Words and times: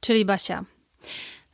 czyli 0.00 0.24
Basia. 0.24 0.64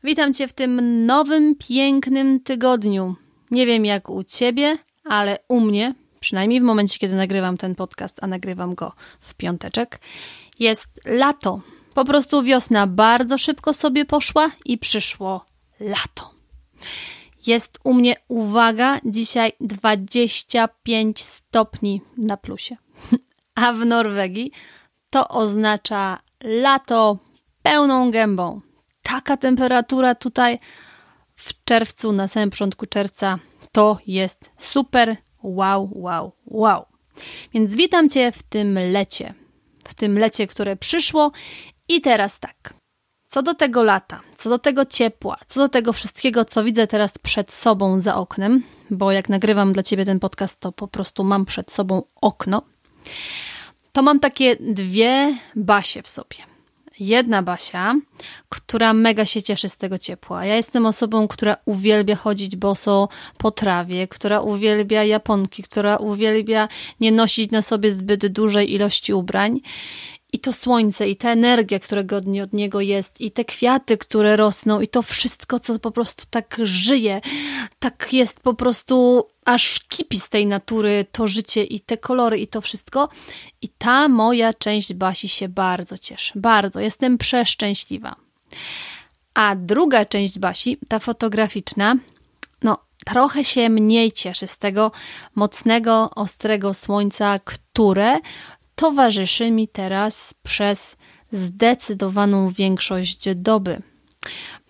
Witam 0.05 0.35
Cię 0.35 0.49
w 0.49 0.53
tym 0.53 1.07
nowym, 1.07 1.55
pięknym 1.69 2.41
tygodniu. 2.41 3.15
Nie 3.51 3.67
wiem 3.67 3.85
jak 3.85 4.11
u 4.11 4.25
Ciebie, 4.25 4.79
ale 5.05 5.39
u 5.49 5.61
mnie, 5.61 5.95
przynajmniej 6.21 6.61
w 6.61 6.65
momencie, 6.65 6.99
kiedy 6.99 7.15
nagrywam 7.15 7.57
ten 7.57 7.75
podcast, 7.75 8.19
a 8.23 8.27
nagrywam 8.27 8.75
go 8.75 8.93
w 9.21 9.35
piąteczek, 9.35 10.01
jest 10.59 10.89
lato. 11.05 11.61
Po 11.95 12.05
prostu 12.05 12.43
wiosna 12.43 12.87
bardzo 12.87 13.39
szybko 13.39 13.75
sobie 13.75 14.05
poszła 14.05 14.51
i 14.65 14.79
przyszło 14.79 15.45
lato. 15.81 16.31
Jest 17.47 17.79
u 17.85 17.95
mnie, 17.95 18.15
uwaga, 18.29 19.01
dzisiaj 19.05 19.53
25 19.61 21.23
stopni 21.23 22.01
na 22.17 22.37
plusie. 22.37 22.77
A 23.55 23.73
w 23.73 23.87
Norwegii 23.87 24.53
to 25.11 25.29
oznacza 25.29 26.19
lato 26.45 27.19
pełną 27.67 28.11
gębą. 28.11 28.61
Taka 29.03 29.37
temperatura 29.37 30.15
tutaj 30.15 30.59
w 31.37 31.65
czerwcu, 31.65 32.13
na 32.13 32.29
samym 32.29 32.51
początku 32.51 32.87
czerwca, 32.87 33.39
to 33.73 33.99
jest 34.07 34.51
super. 34.59 35.17
Wow, 35.43 35.91
wow, 35.93 36.33
wow. 36.47 36.87
Więc 37.55 37.77
witam 37.77 38.11
Cię 38.11 38.33
w 38.33 38.43
tym 38.43 38.79
lecie. 38.93 39.35
W 39.85 39.95
tym 39.95 40.19
lecie, 40.19 40.47
które 40.47 40.77
przyszło. 40.77 41.33
I 41.89 42.01
teraz 42.01 42.41
tak. 42.41 42.75
Co 43.29 43.43
do 43.43 43.55
tego 43.55 43.83
lata, 43.83 44.21
co 44.37 44.51
do 44.51 44.59
tego 44.59 44.85
ciepła, 44.85 45.37
co 45.47 45.61
do 45.61 45.69
tego 45.69 45.93
wszystkiego, 45.93 46.45
co 46.45 46.65
widzę 46.65 46.87
teraz 46.87 47.19
przed 47.19 47.53
sobą 47.53 48.01
za 48.01 48.17
oknem, 48.17 48.63
bo 48.91 49.13
jak 49.13 49.29
nagrywam 49.29 49.73
dla 49.73 49.83
Ciebie 49.83 50.05
ten 50.05 50.21
podcast, 50.21 50.61
to 50.61 50.73
po 50.73 50.89
prostu 50.89 51.25
mam 51.25 51.45
przed 51.45 51.73
sobą 51.73 52.03
okno, 52.21 52.63
to 53.93 54.03
mam 54.03 54.21
takie 54.21 54.57
dwie 54.57 55.35
basie 55.57 56.03
w 56.03 56.09
sobie. 56.09 56.56
Jedna 57.01 57.43
Basia, 57.43 57.95
która 58.49 58.93
mega 58.93 59.27
się 59.27 59.43
cieszy 59.43 59.69
z 59.69 59.77
tego 59.77 59.99
ciepła. 59.99 60.45
Ja 60.45 60.57
jestem 60.57 60.87
osobą, 60.87 61.29
która 61.29 61.57
uwielbia 61.65 62.17
chodzić 62.17 62.57
boso 62.57 63.09
po 63.39 63.51
trawie, 63.51 64.09
która 64.09 64.41
uwielbia 64.41 65.05
japonki, 65.05 65.63
która 65.63 65.97
uwielbia 65.97 66.69
nie 67.01 67.13
nosić 67.13 67.51
na 67.51 67.63
sobie 67.63 67.93
zbyt 67.93 68.27
dużej 68.27 68.73
ilości 68.73 69.15
ubrań 69.15 69.61
i 70.33 70.39
to 70.39 70.53
słońce, 70.53 71.09
i 71.09 71.17
ta 71.17 71.31
energia, 71.31 71.79
która 71.79 72.03
godnie 72.03 72.43
od 72.43 72.53
niego 72.53 72.81
jest, 72.81 73.21
i 73.21 73.31
te 73.31 73.45
kwiaty, 73.45 73.99
które 73.99 74.37
rosną, 74.37 74.81
i 74.81 74.89
to 74.89 75.03
wszystko, 75.03 75.61
co 75.61 75.79
po 75.79 75.91
prostu 75.91 76.25
tak 76.31 76.57
żyje, 76.63 77.21
tak 77.79 78.13
jest 78.13 78.41
po 78.41 78.55
prostu 78.55 79.25
aż 79.47 79.81
kipi 79.89 80.21
z 80.21 80.29
tej 80.29 80.47
natury 80.47 81.07
to 81.13 81.27
życie 81.27 81.65
i 81.65 81.81
te 81.81 81.97
kolory 81.97 82.39
i 82.39 82.47
to 82.47 82.61
wszystko. 82.61 83.09
I 83.63 83.69
ta 83.69 84.09
moja 84.09 84.55
część 84.55 84.95
Basi 84.95 85.29
się 85.29 85.49
bardzo 85.49 85.99
cieszy. 85.99 86.33
Bardzo. 86.37 86.81
Jestem 86.81 87.19
przeszczęśliwa. 87.19 88.17
A 89.35 89.55
druga 89.57 90.05
część 90.05 90.39
Basi, 90.39 90.79
ta 90.89 90.99
fotograficzna, 90.99 91.97
no 92.63 92.79
trochę 93.05 93.45
się 93.45 93.69
mniej 93.69 94.13
cieszy 94.13 94.47
z 94.47 94.59
tego 94.59 94.93
mocnego, 95.35 96.11
ostrego 96.11 96.75
słońca, 96.75 97.39
które 97.45 98.19
towarzyszy 98.75 99.51
mi 99.51 99.69
teraz 99.69 100.35
przez 100.43 100.97
zdecydowaną 101.31 102.51
większość 102.51 103.29
doby. 103.35 103.83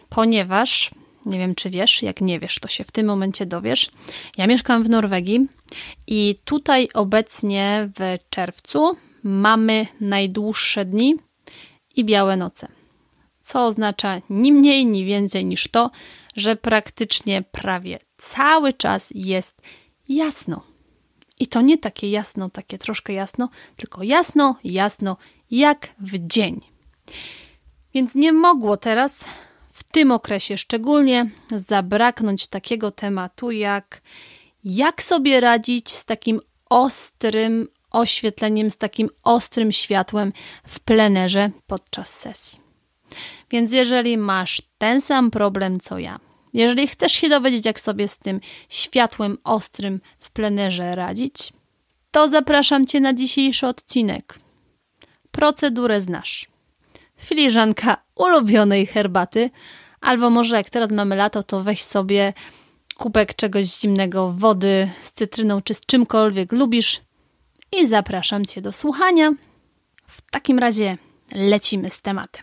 Ponieważ, 0.09 0.91
nie 1.27 1.39
wiem 1.39 1.55
czy 1.55 1.71
wiesz, 1.71 2.03
jak 2.03 2.21
nie 2.21 2.41
wiesz, 2.41 2.59
to 2.59 2.69
się 2.69 2.85
w 2.85 2.93
tym 2.93 3.07
momencie 3.07 3.47
dowiesz. 3.47 3.91
Ja 4.39 4.47
mieszkam 4.47 4.83
w 4.85 4.89
Norwegii 4.89 5.47
i 6.07 6.35
tutaj 6.45 6.89
obecnie 6.95 7.91
w 7.99 8.19
czerwcu 8.31 8.97
mamy 9.23 9.87
najdłuższe 10.01 10.85
dni 10.85 11.15
i 11.97 12.05
białe 12.05 12.37
noce. 12.37 12.69
Co 13.43 13.65
oznacza 13.65 14.21
ni 14.31 14.53
mniej, 14.53 14.87
ni 14.87 15.05
więcej 15.05 15.45
niż 15.45 15.69
to, 15.69 15.91
że 16.37 16.57
praktycznie 16.57 17.43
prawie 17.43 17.99
cały 18.19 18.73
czas 18.73 19.13
jest 19.15 19.63
jasno. 20.09 20.63
I 21.39 21.47
to 21.47 21.61
nie 21.61 21.79
takie 21.79 22.11
jasno, 22.11 22.51
takie 22.51 22.79
troszkę 22.79 23.13
jasno, 23.13 23.49
tylko 23.77 24.03
jasno, 24.03 24.57
jasno, 24.65 25.17
jak 25.51 25.89
w 26.01 26.27
dzień. 26.27 26.61
Więc 27.95 28.15
nie 28.15 28.33
mogło 28.33 28.77
teraz 28.77 29.25
tym 29.97 30.13
okresie 30.13 30.59
szczególnie 30.59 31.31
zabraknąć 31.51 32.47
takiego 32.47 32.91
tematu 32.91 33.51
jak 33.51 34.01
jak 34.65 35.03
sobie 35.03 35.41
radzić 35.41 35.91
z 35.91 36.05
takim 36.05 36.41
ostrym 36.71 37.69
oświetleniem, 37.93 38.71
z 38.71 38.77
takim 38.77 39.09
ostrym 39.23 39.73
światłem 39.73 40.33
w 40.67 40.81
plenerze 40.81 41.51
podczas 41.67 42.15
sesji. 42.15 42.59
Więc 43.51 43.73
jeżeli 43.73 44.19
masz 44.19 44.63
ten 44.79 45.01
sam 45.01 45.31
problem 45.31 45.81
co 45.81 45.99
ja, 45.99 46.21
jeżeli 46.53 46.89
chcesz 46.89 47.13
się 47.13 47.29
dowiedzieć, 47.29 47.67
jak 47.67 47.81
sobie 47.81 48.09
z 48.09 48.19
tym 48.19 48.41
światłem 48.69 49.39
ostrym 49.45 50.01
w 50.19 50.31
plenerze 50.31 50.95
radzić, 50.95 51.53
to 52.11 52.29
zapraszam 52.29 52.87
Cię 52.87 53.01
na 53.01 53.15
dzisiejszy 53.15 53.67
odcinek. 53.67 54.39
Procedurę 55.31 56.01
znasz. 56.01 56.47
Filiżanka 57.17 57.97
ulubionej 58.15 58.87
herbaty, 58.87 59.51
albo 60.01 60.31
może 60.31 60.57
jak 60.57 60.71
teraz 60.71 60.91
mamy 60.91 61.17
lato, 61.17 61.43
to 61.43 61.63
weź 61.63 61.83
sobie 61.83 62.33
kubek 62.97 63.35
czegoś 63.35 63.65
zimnego, 63.65 64.35
wody 64.37 64.89
z 65.03 65.13
cytryną 65.13 65.63
czy 65.63 65.75
z 65.75 65.81
czymkolwiek 65.81 66.53
lubisz 66.53 67.01
i 67.73 67.87
zapraszam 67.89 68.45
Cię 68.45 68.61
do 68.61 68.73
słuchania. 68.73 69.33
W 70.07 70.31
takim 70.31 70.59
razie 70.59 70.99
lecimy 71.33 71.91
z 71.91 72.01
tematem. 72.01 72.43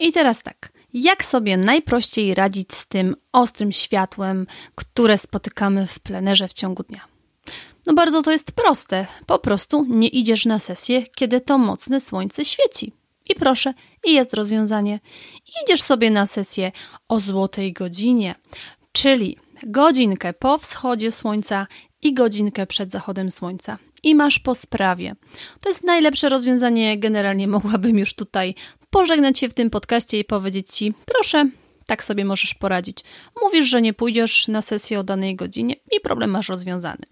I 0.00 0.12
teraz 0.12 0.42
tak. 0.42 0.72
Jak 0.94 1.24
sobie 1.24 1.56
najprościej 1.56 2.34
radzić 2.34 2.74
z 2.74 2.86
tym 2.86 3.16
ostrym 3.32 3.72
światłem, 3.72 4.46
które 4.74 5.18
spotykamy 5.18 5.86
w 5.86 5.98
plenerze 5.98 6.48
w 6.48 6.52
ciągu 6.52 6.82
dnia? 6.82 7.00
No 7.86 7.94
bardzo 7.94 8.22
to 8.22 8.32
jest 8.32 8.52
proste. 8.52 9.06
Po 9.26 9.38
prostu 9.38 9.86
nie 9.88 10.08
idziesz 10.08 10.46
na 10.46 10.58
sesję, 10.58 11.02
kiedy 11.06 11.40
to 11.40 11.58
mocne 11.58 12.00
słońce 12.00 12.44
świeci. 12.44 12.92
I 13.28 13.34
proszę, 13.34 13.74
i 14.04 14.12
jest 14.12 14.34
rozwiązanie. 14.34 15.00
Idziesz 15.62 15.82
sobie 15.82 16.10
na 16.10 16.26
sesję 16.26 16.72
o 17.08 17.20
złotej 17.20 17.72
godzinie, 17.72 18.34
czyli 18.92 19.36
godzinkę 19.66 20.32
po 20.32 20.58
wschodzie 20.58 21.10
słońca 21.10 21.66
i 22.02 22.14
godzinkę 22.14 22.66
przed 22.66 22.90
zachodem 22.90 23.30
słońca. 23.30 23.78
I 24.02 24.14
masz 24.14 24.38
po 24.38 24.54
sprawie. 24.54 25.16
To 25.60 25.68
jest 25.68 25.84
najlepsze 25.84 26.28
rozwiązanie. 26.28 26.98
Generalnie 26.98 27.48
mogłabym 27.48 27.98
już 27.98 28.14
tutaj 28.14 28.54
pożegnać 28.90 29.38
się 29.38 29.48
w 29.48 29.54
tym 29.54 29.70
podcaście 29.70 30.18
i 30.18 30.24
powiedzieć 30.24 30.68
Ci, 30.68 30.94
proszę, 31.06 31.50
tak 31.86 32.04
sobie 32.04 32.24
możesz 32.24 32.54
poradzić. 32.54 32.98
Mówisz, 33.42 33.66
że 33.66 33.82
nie 33.82 33.92
pójdziesz 33.92 34.48
na 34.48 34.62
sesję 34.62 35.00
o 35.00 35.04
danej 35.04 35.36
godzinie 35.36 35.74
i 35.92 36.00
problem 36.00 36.30
masz 36.30 36.48
rozwiązany. 36.48 37.02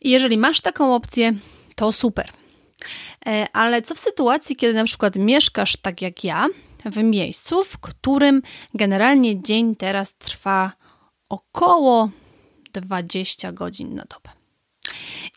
Jeżeli 0.00 0.38
masz 0.38 0.60
taką 0.60 0.94
opcję, 0.94 1.34
to 1.74 1.92
super. 1.92 2.32
E, 3.26 3.46
ale 3.52 3.82
co 3.82 3.94
w 3.94 3.98
sytuacji, 3.98 4.56
kiedy 4.56 4.74
na 4.74 4.84
przykład 4.84 5.16
mieszkasz 5.16 5.76
tak 5.76 6.02
jak 6.02 6.24
ja, 6.24 6.48
w 6.84 7.02
miejscu, 7.02 7.64
w 7.64 7.78
którym 7.78 8.42
generalnie 8.74 9.42
dzień 9.42 9.76
teraz 9.76 10.14
trwa 10.14 10.72
około 11.28 12.10
20 12.72 13.52
godzin 13.52 13.94
na 13.94 14.04
dobę. 14.04 14.30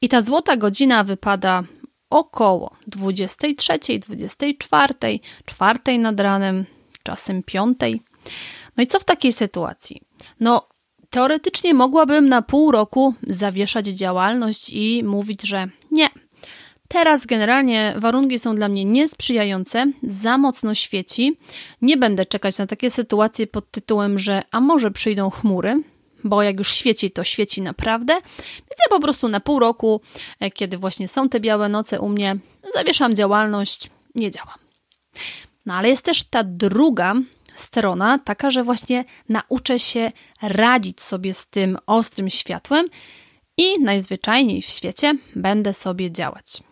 I 0.01 0.09
ta 0.09 0.21
złota 0.21 0.57
godzina 0.57 1.03
wypada 1.03 1.63
około 2.09 2.75
23, 2.87 3.79
24, 3.99 4.93
4 5.45 5.97
nad 5.99 6.19
ranem, 6.19 6.65
czasem 7.03 7.43
piątej. 7.43 8.01
No 8.77 8.83
i 8.83 8.87
co 8.87 8.99
w 8.99 9.05
takiej 9.05 9.33
sytuacji? 9.33 10.01
No, 10.39 10.67
teoretycznie 11.09 11.73
mogłabym 11.73 12.29
na 12.29 12.41
pół 12.41 12.71
roku 12.71 13.13
zawieszać 13.27 13.87
działalność 13.87 14.69
i 14.69 15.03
mówić, 15.03 15.41
że 15.41 15.67
nie. 15.91 16.07
Teraz 16.87 17.25
generalnie 17.25 17.93
warunki 17.97 18.39
są 18.39 18.55
dla 18.55 18.69
mnie 18.69 18.85
niesprzyjające, 18.85 19.91
za 20.03 20.37
mocno 20.37 20.75
świeci. 20.75 21.37
Nie 21.81 21.97
będę 21.97 22.25
czekać 22.25 22.57
na 22.57 22.67
takie 22.67 22.89
sytuacje 22.89 23.47
pod 23.47 23.71
tytułem, 23.71 24.19
że 24.19 24.41
a 24.51 24.61
może 24.61 24.91
przyjdą 24.91 25.29
chmury, 25.29 25.83
bo 26.23 26.43
jak 26.43 26.57
już 26.57 26.73
świeci, 26.73 27.11
to 27.11 27.23
świeci 27.23 27.61
naprawdę. 27.61 28.13
Więc 28.47 28.79
ja 28.85 28.89
po 28.89 28.99
prostu 28.99 29.27
na 29.27 29.39
pół 29.39 29.59
roku, 29.59 30.01
e, 30.39 30.51
kiedy 30.51 30.77
właśnie 30.77 31.07
są 31.07 31.29
te 31.29 31.39
białe 31.39 31.69
noce 31.69 31.99
u 31.99 32.09
mnie, 32.09 32.37
zawieszam 32.73 33.15
działalność, 33.15 33.89
nie 34.15 34.31
działam. 34.31 34.57
No 35.65 35.73
ale 35.73 35.89
jest 35.89 36.05
też 36.05 36.23
ta 36.23 36.43
druga 36.43 37.13
strona, 37.55 38.19
taka, 38.19 38.51
że 38.51 38.63
właśnie 38.63 39.05
nauczę 39.29 39.79
się 39.79 40.11
radzić 40.41 41.01
sobie 41.01 41.33
z 41.33 41.47
tym 41.47 41.77
ostrym 41.85 42.29
światłem 42.29 42.87
i 43.57 43.81
najzwyczajniej 43.81 44.61
w 44.61 44.65
świecie 44.65 45.13
będę 45.35 45.73
sobie 45.73 46.11
działać. 46.11 46.64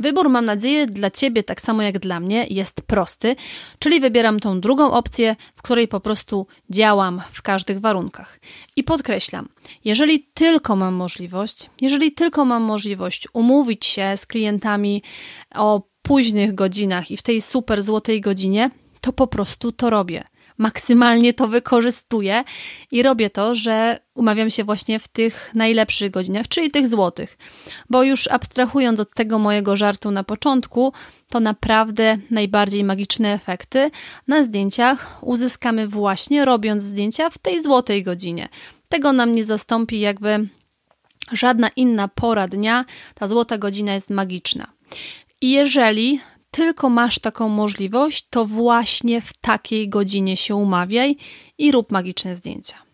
Wybór, 0.00 0.28
mam 0.28 0.44
nadzieję, 0.44 0.86
dla 0.86 1.10
Ciebie, 1.10 1.42
tak 1.42 1.60
samo 1.60 1.82
jak 1.82 1.98
dla 1.98 2.20
mnie, 2.20 2.46
jest 2.50 2.82
prosty, 2.82 3.36
czyli 3.78 4.00
wybieram 4.00 4.40
tą 4.40 4.60
drugą 4.60 4.92
opcję, 4.92 5.36
w 5.56 5.62
której 5.62 5.88
po 5.88 6.00
prostu 6.00 6.46
działam 6.70 7.22
w 7.32 7.42
każdych 7.42 7.80
warunkach. 7.80 8.40
I 8.76 8.84
podkreślam, 8.84 9.48
jeżeli 9.84 10.28
tylko 10.34 10.76
mam 10.76 10.94
możliwość, 10.94 11.70
jeżeli 11.80 12.12
tylko 12.12 12.44
mam 12.44 12.62
możliwość 12.62 13.28
umówić 13.32 13.86
się 13.86 14.16
z 14.16 14.26
klientami 14.26 15.02
o 15.54 15.88
późnych 16.02 16.54
godzinach 16.54 17.10
i 17.10 17.16
w 17.16 17.22
tej 17.22 17.40
super 17.40 17.82
złotej 17.82 18.20
godzinie, 18.20 18.70
to 19.00 19.12
po 19.12 19.26
prostu 19.26 19.72
to 19.72 19.90
robię 19.90 20.24
maksymalnie 20.58 21.34
to 21.34 21.48
wykorzystuję 21.48 22.44
i 22.90 23.02
robię 23.02 23.30
to, 23.30 23.54
że 23.54 23.98
umawiam 24.14 24.50
się 24.50 24.64
właśnie 24.64 24.98
w 24.98 25.08
tych 25.08 25.50
najlepszych 25.54 26.10
godzinach, 26.10 26.48
czyli 26.48 26.70
tych 26.70 26.88
złotych. 26.88 27.38
Bo 27.90 28.02
już 28.02 28.28
abstrahując 28.28 29.00
od 29.00 29.14
tego 29.14 29.38
mojego 29.38 29.76
żartu 29.76 30.10
na 30.10 30.24
początku, 30.24 30.92
to 31.28 31.40
naprawdę 31.40 32.18
najbardziej 32.30 32.84
magiczne 32.84 33.32
efekty 33.32 33.90
na 34.28 34.44
zdjęciach 34.44 35.18
uzyskamy 35.20 35.88
właśnie 35.88 36.44
robiąc 36.44 36.82
zdjęcia 36.82 37.30
w 37.30 37.38
tej 37.38 37.62
złotej 37.62 38.02
godzinie. 38.02 38.48
Tego 38.88 39.12
nam 39.12 39.34
nie 39.34 39.44
zastąpi 39.44 40.00
jakby 40.00 40.48
żadna 41.32 41.68
inna 41.76 42.08
pora 42.08 42.48
dnia. 42.48 42.84
Ta 43.14 43.26
złota 43.28 43.58
godzina 43.58 43.94
jest 43.94 44.10
magiczna. 44.10 44.66
I 45.40 45.50
jeżeli 45.50 46.20
tylko 46.50 46.90
masz 46.90 47.18
taką 47.18 47.48
możliwość, 47.48 48.26
to 48.30 48.44
właśnie 48.44 49.20
w 49.20 49.32
takiej 49.32 49.88
godzinie 49.88 50.36
się 50.36 50.54
umawiaj 50.54 51.16
i 51.58 51.72
rób 51.72 51.92
magiczne 51.92 52.36
zdjęcia. 52.36 52.87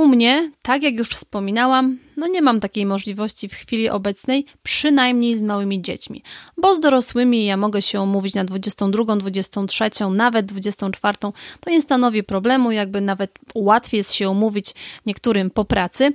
U 0.00 0.08
mnie, 0.08 0.50
tak 0.62 0.82
jak 0.82 0.94
już 0.94 1.08
wspominałam, 1.08 1.98
no 2.16 2.26
nie 2.26 2.42
mam 2.42 2.60
takiej 2.60 2.86
możliwości 2.86 3.48
w 3.48 3.54
chwili 3.54 3.88
obecnej, 3.88 4.44
przynajmniej 4.62 5.36
z 5.36 5.42
małymi 5.42 5.82
dziećmi, 5.82 6.22
bo 6.56 6.74
z 6.74 6.80
dorosłymi 6.80 7.44
ja 7.44 7.56
mogę 7.56 7.82
się 7.82 8.00
umówić 8.00 8.34
na 8.34 8.44
22, 8.44 9.16
23, 9.16 9.90
nawet 10.10 10.46
24. 10.46 11.18
To 11.60 11.70
nie 11.70 11.82
stanowi 11.82 12.22
problemu, 12.22 12.70
jakby 12.70 13.00
nawet 13.00 13.30
łatwiej 13.54 13.98
jest 13.98 14.12
się 14.12 14.30
umówić 14.30 14.74
niektórym 15.06 15.50
po 15.50 15.64
pracy, 15.64 16.12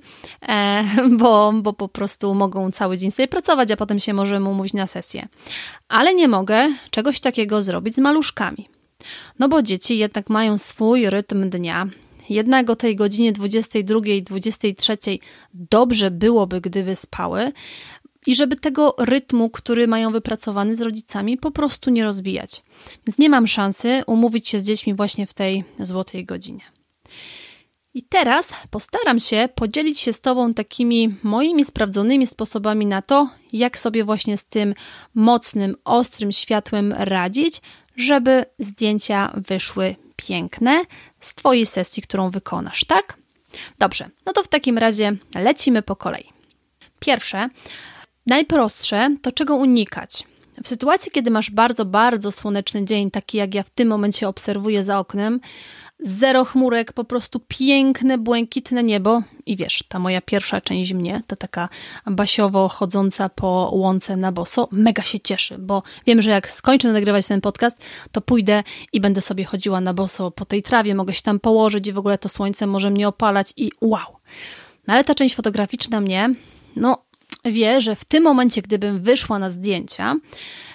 e, 0.47 0.83
bo, 1.19 1.53
bo 1.61 1.73
po 1.73 1.87
prostu 1.87 2.35
mogą 2.35 2.71
cały 2.71 2.97
dzień 2.97 3.11
sobie 3.11 3.27
pracować, 3.27 3.71
a 3.71 3.77
potem 3.77 3.99
się 3.99 4.13
możemy 4.13 4.49
umówić 4.49 4.73
na 4.73 4.87
sesję. 4.87 5.27
Ale 5.87 6.15
nie 6.15 6.27
mogę 6.27 6.67
czegoś 6.89 7.19
takiego 7.19 7.61
zrobić 7.61 7.95
z 7.95 7.99
maluszkami. 7.99 8.69
No 9.39 9.49
bo 9.49 9.61
dzieci 9.61 9.97
jednak 9.97 10.29
mają 10.29 10.57
swój 10.57 11.09
rytm 11.09 11.49
dnia, 11.49 11.87
jednak 12.29 12.69
o 12.69 12.75
tej 12.75 12.95
godzinie 12.95 13.31
22, 13.31 13.99
23 14.23 14.97
dobrze 15.53 16.11
byłoby, 16.11 16.61
gdyby 16.61 16.95
spały 16.95 17.51
i 18.25 18.35
żeby 18.35 18.55
tego 18.55 18.95
rytmu, 18.97 19.49
który 19.49 19.87
mają 19.87 20.11
wypracowany 20.11 20.75
z 20.75 20.81
rodzicami, 20.81 21.37
po 21.37 21.51
prostu 21.51 21.89
nie 21.89 22.03
rozbijać. 22.03 22.63
Więc 23.07 23.19
nie 23.19 23.29
mam 23.29 23.47
szansy 23.47 24.03
umówić 24.07 24.49
się 24.49 24.59
z 24.59 24.63
dziećmi 24.63 24.93
właśnie 24.93 25.27
w 25.27 25.33
tej 25.33 25.63
złotej 25.79 26.25
godzinie. 26.25 26.61
I 27.93 28.03
teraz 28.03 28.53
postaram 28.69 29.19
się 29.19 29.49
podzielić 29.55 29.99
się 29.99 30.13
z 30.13 30.21
Tobą 30.21 30.53
takimi 30.53 31.15
moimi 31.23 31.65
sprawdzonymi 31.65 32.27
sposobami 32.27 32.85
na 32.85 33.01
to, 33.01 33.29
jak 33.53 33.79
sobie 33.79 34.03
właśnie 34.03 34.37
z 34.37 34.45
tym 34.45 34.73
mocnym, 35.13 35.75
ostrym 35.85 36.31
światłem 36.31 36.93
radzić, 36.97 37.61
żeby 37.95 38.45
zdjęcia 38.59 39.33
wyszły 39.47 39.95
piękne 40.15 40.81
z 41.25 41.33
Twojej 41.33 41.65
sesji, 41.65 42.03
którą 42.03 42.29
wykonasz, 42.29 42.83
tak? 42.83 43.17
Dobrze, 43.79 44.09
no 44.25 44.33
to 44.33 44.43
w 44.43 44.47
takim 44.47 44.77
razie 44.77 45.15
lecimy 45.35 45.81
po 45.81 45.95
kolei. 45.95 46.29
Pierwsze, 46.99 47.49
najprostsze 48.25 49.15
to 49.21 49.31
czego 49.31 49.55
unikać. 49.55 50.23
W 50.63 50.67
sytuacji, 50.67 51.11
kiedy 51.11 51.31
masz 51.31 51.51
bardzo, 51.51 51.85
bardzo 51.85 52.31
słoneczny 52.31 52.85
dzień, 52.85 53.11
taki 53.11 53.37
jak 53.37 53.55
ja 53.55 53.63
w 53.63 53.69
tym 53.69 53.87
momencie 53.87 54.27
obserwuję 54.27 54.83
za 54.83 54.99
oknem, 54.99 55.39
zero 55.99 56.45
chmurek, 56.45 56.93
po 56.93 57.03
prostu 57.03 57.39
piękne, 57.47 58.17
błękitne 58.17 58.83
niebo. 58.83 59.21
I 59.45 59.55
wiesz, 59.55 59.83
ta 59.87 59.99
moja 59.99 60.21
pierwsza 60.21 60.61
część 60.61 60.93
mnie, 60.93 61.21
ta 61.27 61.35
taka 61.35 61.69
basiowo 62.05 62.67
chodząca 62.67 63.29
po 63.29 63.71
łące 63.73 64.15
na 64.17 64.31
boso, 64.31 64.67
mega 64.71 65.03
się 65.03 65.19
cieszy, 65.19 65.57
bo 65.57 65.83
wiem, 66.07 66.21
że 66.21 66.29
jak 66.29 66.51
skończę 66.51 66.91
nagrywać 66.91 67.27
ten 67.27 67.41
podcast, 67.41 67.77
to 68.11 68.21
pójdę 68.21 68.63
i 68.93 69.01
będę 69.01 69.21
sobie 69.21 69.45
chodziła 69.45 69.81
na 69.81 69.93
boso 69.93 70.31
po 70.31 70.45
tej 70.45 70.63
trawie, 70.63 70.95
mogę 70.95 71.13
się 71.13 71.21
tam 71.21 71.39
położyć 71.39 71.87
i 71.87 71.93
w 71.93 71.97
ogóle 71.97 72.17
to 72.17 72.29
słońce 72.29 72.67
może 72.67 72.91
mnie 72.91 73.07
opalać 73.07 73.53
i 73.57 73.71
wow. 73.81 74.19
No 74.87 74.93
ale 74.93 75.03
ta 75.03 75.15
część 75.15 75.35
fotograficzna 75.35 76.01
mnie, 76.01 76.29
no 76.75 77.05
wie, 77.45 77.81
że 77.81 77.95
w 77.95 78.05
tym 78.05 78.23
momencie, 78.23 78.61
gdybym 78.61 78.99
wyszła 78.99 79.39
na 79.39 79.49
zdjęcia 79.49 80.15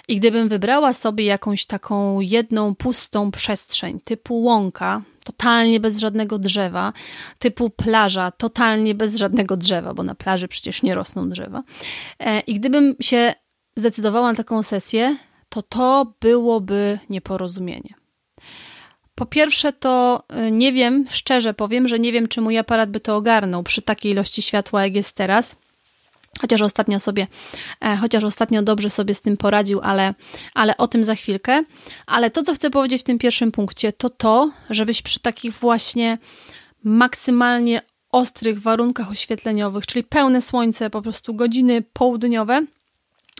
i 0.07 0.19
gdybym 0.19 0.49
wybrała 0.49 0.93
sobie 0.93 1.25
jakąś 1.25 1.65
taką 1.65 2.19
jedną 2.19 2.75
pustą 2.75 3.31
przestrzeń 3.31 3.99
typu 3.99 4.41
łąka, 4.41 5.01
totalnie 5.23 5.79
bez 5.79 5.97
żadnego 5.97 6.39
drzewa, 6.39 6.93
typu 7.39 7.69
plaża, 7.69 8.31
totalnie 8.31 8.95
bez 8.95 9.15
żadnego 9.15 9.57
drzewa, 9.57 9.93
bo 9.93 10.03
na 10.03 10.15
plaży 10.15 10.47
przecież 10.47 10.83
nie 10.83 10.95
rosną 10.95 11.29
drzewa. 11.29 11.63
E, 12.19 12.39
I 12.39 12.53
gdybym 12.53 12.95
się 13.01 13.33
zdecydowała 13.75 14.29
na 14.29 14.35
taką 14.35 14.63
sesję, 14.63 15.17
to 15.49 15.61
to 15.61 16.13
byłoby 16.21 16.99
nieporozumienie. 17.09 17.93
Po 19.15 19.25
pierwsze, 19.25 19.73
to 19.73 20.23
e, 20.29 20.51
nie 20.51 20.73
wiem, 20.73 21.05
szczerze 21.09 21.53
powiem, 21.53 21.87
że 21.87 21.99
nie 21.99 22.11
wiem, 22.11 22.27
czy 22.27 22.41
mój 22.41 22.57
aparat 22.57 22.91
by 22.91 22.99
to 22.99 23.15
ogarnął 23.15 23.63
przy 23.63 23.81
takiej 23.81 24.11
ilości 24.11 24.41
światła, 24.41 24.83
jak 24.83 24.95
jest 24.95 25.15
teraz. 25.15 25.55
Chociaż 26.41 26.61
ostatnio 26.61 26.99
sobie, 26.99 27.27
e, 27.81 27.97
chociaż 27.97 28.23
ostatnio 28.23 28.61
dobrze 28.61 28.89
sobie 28.89 29.13
z 29.13 29.21
tym 29.21 29.37
poradził, 29.37 29.79
ale, 29.83 30.13
ale 30.53 30.77
o 30.77 30.87
tym 30.87 31.03
za 31.03 31.15
chwilkę. 31.15 31.63
Ale 32.05 32.29
to, 32.29 32.43
co 32.43 32.53
chcę 32.53 32.69
powiedzieć 32.69 33.01
w 33.01 33.05
tym 33.05 33.19
pierwszym 33.19 33.51
punkcie, 33.51 33.93
to 33.93 34.09
to, 34.09 34.51
żebyś 34.69 35.01
przy 35.01 35.19
takich 35.19 35.53
właśnie 35.53 36.17
maksymalnie 36.83 37.81
ostrych 38.11 38.61
warunkach 38.61 39.11
oświetleniowych, 39.11 39.85
czyli 39.85 40.03
pełne 40.03 40.41
słońce, 40.41 40.89
po 40.89 41.01
prostu 41.01 41.33
godziny 41.33 41.83
południowe, 41.93 42.65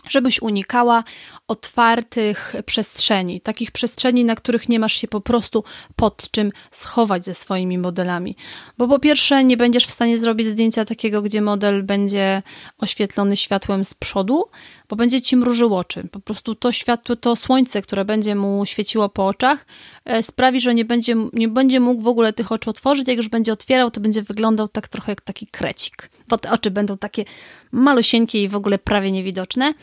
żebyś 0.08 0.42
unikała 0.42 1.04
otwartych 1.48 2.54
przestrzeni, 2.66 3.40
takich 3.40 3.70
przestrzeni, 3.70 4.24
na 4.24 4.34
których 4.34 4.68
nie 4.68 4.78
masz 4.78 4.92
się 4.92 5.08
po 5.08 5.20
prostu 5.20 5.64
pod 5.96 6.30
czym 6.30 6.52
schować 6.70 7.24
ze 7.24 7.34
swoimi 7.34 7.78
modelami. 7.78 8.36
Bo 8.78 8.88
po 8.88 8.98
pierwsze, 8.98 9.44
nie 9.44 9.56
będziesz 9.56 9.86
w 9.86 9.90
stanie 9.90 10.18
zrobić 10.18 10.46
zdjęcia 10.46 10.84
takiego, 10.84 11.22
gdzie 11.22 11.42
model 11.42 11.82
będzie 11.82 12.42
oświetlony 12.78 13.36
światłem 13.36 13.84
z 13.84 13.94
przodu, 13.94 14.44
bo 14.92 14.96
będzie 14.96 15.22
ci 15.22 15.36
mrużył 15.36 15.76
oczy. 15.76 16.08
Po 16.10 16.20
prostu 16.20 16.54
to 16.54 16.72
światło, 16.72 17.16
to 17.16 17.36
słońce, 17.36 17.82
które 17.82 18.04
będzie 18.04 18.34
mu 18.34 18.66
świeciło 18.66 19.08
po 19.08 19.26
oczach, 19.26 19.66
e, 20.04 20.22
sprawi, 20.22 20.60
że 20.60 20.74
nie 20.74 20.84
będzie, 20.84 21.14
nie 21.32 21.48
będzie 21.48 21.80
mógł 21.80 22.02
w 22.02 22.08
ogóle 22.08 22.32
tych 22.32 22.52
oczu 22.52 22.70
otworzyć. 22.70 23.08
Jak 23.08 23.16
już 23.16 23.28
będzie 23.28 23.52
otwierał, 23.52 23.90
to 23.90 24.00
będzie 24.00 24.22
wyglądał 24.22 24.68
tak 24.68 24.88
trochę 24.88 25.12
jak 25.12 25.20
taki 25.20 25.46
krecik, 25.46 26.10
bo 26.28 26.38
te 26.38 26.50
oczy 26.50 26.70
będą 26.70 26.98
takie 26.98 27.24
malusieńkie 27.70 28.42
i 28.42 28.48
w 28.48 28.56
ogóle 28.56 28.78
prawie 28.78 29.10
niewidoczne. 29.10 29.74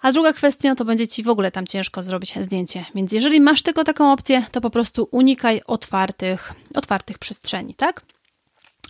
A 0.00 0.12
druga 0.12 0.32
kwestia 0.32 0.74
to 0.74 0.84
będzie 0.84 1.08
ci 1.08 1.22
w 1.22 1.28
ogóle 1.28 1.50
tam 1.50 1.66
ciężko 1.66 2.02
zrobić 2.02 2.34
zdjęcie. 2.40 2.84
Więc 2.94 3.12
jeżeli 3.12 3.40
masz 3.40 3.62
tylko 3.62 3.84
taką 3.84 4.12
opcję, 4.12 4.42
to 4.52 4.60
po 4.60 4.70
prostu 4.70 5.08
unikaj 5.10 5.60
otwartych, 5.66 6.52
otwartych 6.74 7.18
przestrzeni, 7.18 7.74
tak? 7.74 8.02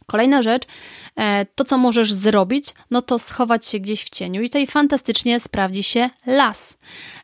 Kolejna 0.06 0.42
rzecz, 0.42 0.62
e, 1.16 1.46
to 1.54 1.64
co 1.64 1.78
możesz 1.78 2.12
zrobić, 2.12 2.66
no 2.90 3.02
to 3.02 3.18
schować 3.18 3.66
się 3.66 3.78
gdzieś 3.80 4.04
w 4.04 4.10
cieniu 4.10 4.42
i 4.42 4.48
tutaj 4.48 4.66
fantastycznie 4.66 5.40
sprawdzi 5.40 5.82
się 5.82 6.10
las. 6.26 6.78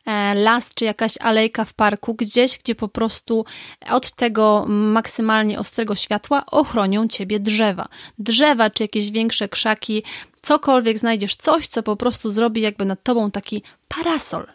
E, 0.06 0.34
las 0.34 0.70
czy 0.75 0.84
jakaś 0.84 1.18
alejka 1.20 1.64
w 1.64 1.75
parku 1.75 2.14
gdzieś, 2.14 2.58
gdzie 2.58 2.75
po 2.75 2.88
prostu 2.88 3.44
od 3.90 4.10
tego 4.10 4.64
maksymalnie 4.68 5.58
ostrego 5.58 5.94
światła 5.94 6.46
ochronią 6.46 7.08
ciebie 7.08 7.40
drzewa. 7.40 7.88
Drzewa 8.18 8.70
czy 8.70 8.84
jakieś 8.84 9.10
większe 9.10 9.49
krzaki, 9.49 10.02
cokolwiek 10.42 10.99
znajdziesz, 10.99 11.34
coś 11.37 11.66
co 11.66 11.82
po 11.82 11.96
prostu 11.96 12.30
zrobi 12.30 12.60
jakby 12.60 12.84
nad 12.84 13.02
tobą 13.02 13.30
taki 13.30 13.62
parasol, 13.88 14.46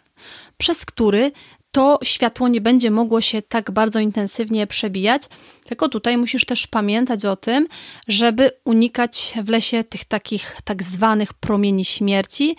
przez 0.58 0.84
który 0.84 1.32
to 1.76 1.98
światło 2.04 2.48
nie 2.48 2.60
będzie 2.60 2.90
mogło 2.90 3.20
się 3.20 3.42
tak 3.42 3.70
bardzo 3.70 4.00
intensywnie 4.00 4.66
przebijać. 4.66 5.22
Tylko 5.64 5.88
tutaj 5.88 6.16
musisz 6.16 6.44
też 6.44 6.66
pamiętać 6.66 7.24
o 7.24 7.36
tym, 7.36 7.68
żeby 8.08 8.50
unikać 8.64 9.34
w 9.44 9.48
lesie 9.48 9.84
tych 9.84 10.04
takich 10.04 10.56
tak 10.64 10.82
zwanych 10.82 11.34
promieni 11.34 11.84
śmierci, 11.84 12.56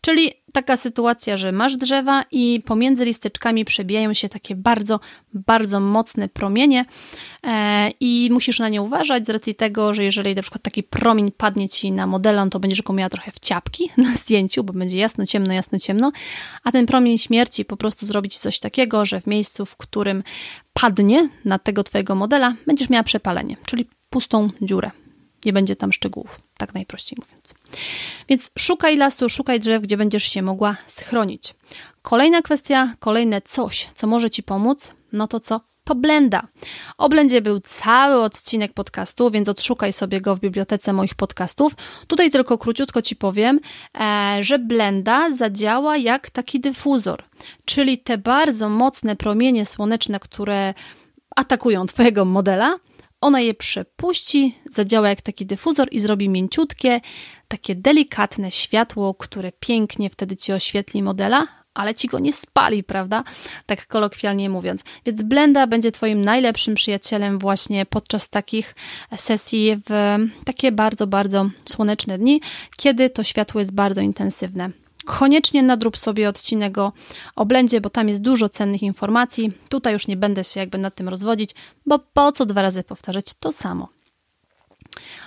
czyli 0.00 0.32
taka 0.52 0.76
sytuacja, 0.76 1.36
że 1.36 1.52
masz 1.52 1.76
drzewa 1.76 2.24
i 2.30 2.62
pomiędzy 2.66 3.04
listeczkami 3.04 3.64
przebijają 3.64 4.14
się 4.14 4.28
takie 4.28 4.54
bardzo, 4.56 5.00
bardzo 5.34 5.80
mocne 5.80 6.28
promienie 6.28 6.84
e, 7.46 7.90
i 8.00 8.28
musisz 8.32 8.58
na 8.58 8.68
nie 8.68 8.82
uważać 8.82 9.26
z 9.26 9.30
racji 9.30 9.54
tego, 9.54 9.94
że 9.94 10.04
jeżeli 10.04 10.34
na 10.34 10.42
przykład 10.42 10.62
taki 10.62 10.82
promień 10.82 11.32
padnie 11.32 11.68
ci 11.68 11.92
na 11.92 12.06
modelę, 12.06 12.48
to 12.50 12.60
będziesz 12.60 12.82
go 12.82 12.92
miała 12.92 13.10
trochę 13.10 13.32
w 13.32 13.40
ciapki 13.40 13.90
na 13.96 14.14
zdjęciu, 14.14 14.64
bo 14.64 14.72
będzie 14.72 14.98
jasno, 14.98 15.26
ciemno, 15.26 15.52
jasno, 15.52 15.78
ciemno, 15.78 16.12
a 16.64 16.72
ten 16.72 16.86
promień 16.86 17.18
śmierci 17.18 17.64
po 17.64 17.76
prostu 17.76 18.06
zrobić 18.06 18.38
coś 18.38 18.58
takiego, 18.58 19.04
że 19.04 19.20
w 19.20 19.26
miejscu, 19.26 19.66
w 19.66 19.76
którym 19.76 20.22
padnie 20.72 21.28
na 21.44 21.58
tego 21.58 21.82
twojego 21.82 22.14
modela, 22.14 22.54
będziesz 22.66 22.90
miała 22.90 23.02
przepalenie, 23.02 23.56
czyli 23.66 23.86
pustą 24.10 24.48
dziurę. 24.62 24.99
Nie 25.44 25.52
będzie 25.52 25.76
tam 25.76 25.92
szczegółów, 25.92 26.40
tak 26.56 26.74
najprościej 26.74 27.18
mówiąc. 27.20 27.54
Więc 28.28 28.50
szukaj 28.58 28.96
lasu, 28.96 29.28
szukaj 29.28 29.60
drzew, 29.60 29.82
gdzie 29.82 29.96
będziesz 29.96 30.24
się 30.24 30.42
mogła 30.42 30.76
schronić. 30.86 31.54
Kolejna 32.02 32.42
kwestia, 32.42 32.94
kolejne 32.98 33.42
coś, 33.42 33.88
co 33.94 34.06
może 34.06 34.30
Ci 34.30 34.42
pomóc, 34.42 34.94
no 35.12 35.28
to 35.28 35.40
co? 35.40 35.60
To 35.84 35.94
blenda. 35.94 36.42
O 36.98 37.08
blendzie 37.08 37.42
był 37.42 37.60
cały 37.60 38.22
odcinek 38.22 38.72
podcastu, 38.72 39.30
więc 39.30 39.48
odszukaj 39.48 39.92
sobie 39.92 40.20
go 40.20 40.36
w 40.36 40.40
bibliotece 40.40 40.92
moich 40.92 41.14
podcastów. 41.14 41.72
Tutaj 42.06 42.30
tylko 42.30 42.58
króciutko 42.58 43.02
Ci 43.02 43.16
powiem, 43.16 43.60
e, 44.00 44.38
że 44.40 44.58
blenda 44.58 45.32
zadziała 45.36 45.96
jak 45.96 46.30
taki 46.30 46.60
dyfuzor, 46.60 47.24
czyli 47.64 47.98
te 47.98 48.18
bardzo 48.18 48.68
mocne 48.68 49.16
promienie 49.16 49.66
słoneczne, 49.66 50.20
które 50.20 50.74
atakują 51.36 51.86
Twojego 51.86 52.24
modela, 52.24 52.76
ona 53.20 53.40
je 53.40 53.54
przepuści, 53.54 54.54
zadziała 54.70 55.08
jak 55.08 55.20
taki 55.20 55.46
dyfuzor 55.46 55.88
i 55.90 56.00
zrobi 56.00 56.28
mięciutkie, 56.28 57.00
takie 57.48 57.74
delikatne 57.74 58.50
światło, 58.50 59.14
które 59.14 59.52
pięknie 59.52 60.10
wtedy 60.10 60.36
ci 60.36 60.52
oświetli 60.52 61.02
modela, 61.02 61.46
ale 61.74 61.94
ci 61.94 62.08
go 62.08 62.18
nie 62.18 62.32
spali, 62.32 62.84
prawda? 62.84 63.24
Tak 63.66 63.86
kolokwialnie 63.86 64.50
mówiąc. 64.50 64.82
Więc 65.06 65.22
blenda 65.22 65.66
będzie 65.66 65.92
Twoim 65.92 66.24
najlepszym 66.24 66.74
przyjacielem 66.74 67.38
właśnie 67.38 67.86
podczas 67.86 68.28
takich 68.28 68.74
sesji 69.16 69.76
w 69.88 70.16
takie 70.44 70.72
bardzo, 70.72 71.06
bardzo 71.06 71.50
słoneczne 71.68 72.18
dni, 72.18 72.40
kiedy 72.76 73.10
to 73.10 73.24
światło 73.24 73.60
jest 73.60 73.72
bardzo 73.72 74.00
intensywne. 74.00 74.70
Koniecznie 75.04 75.62
nadrób 75.62 75.98
sobie 75.98 76.28
odcinek 76.28 76.78
o, 76.78 76.92
o 77.36 77.46
blendzie, 77.46 77.80
bo 77.80 77.90
tam 77.90 78.08
jest 78.08 78.22
dużo 78.22 78.48
cennych 78.48 78.82
informacji. 78.82 79.52
Tutaj 79.68 79.92
już 79.92 80.06
nie 80.06 80.16
będę 80.16 80.44
się 80.44 80.60
jakby 80.60 80.78
nad 80.78 80.94
tym 80.94 81.08
rozwodzić, 81.08 81.50
bo 81.86 81.98
po 81.98 82.32
co 82.32 82.46
dwa 82.46 82.62
razy 82.62 82.82
powtarzać 82.82 83.34
to 83.40 83.52
samo. 83.52 83.88